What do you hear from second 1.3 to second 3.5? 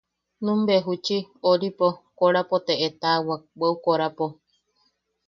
oripo... korapo te etawak,